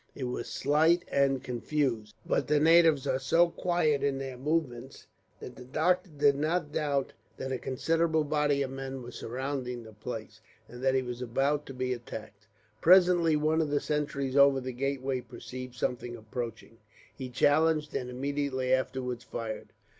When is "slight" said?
0.49-1.05